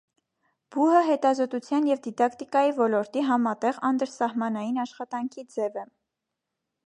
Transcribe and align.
Բուհը 0.75 1.01
հետազոտության 1.07 1.85
և 1.89 2.01
դիդակտիկայի 2.07 2.73
ոլորտի 2.79 3.23
համատեղ 3.27 3.79
անդրսահմանային 3.91 4.79
աշխատանքի 4.85 5.45
ձև 5.57 5.77
է։ 5.85 5.85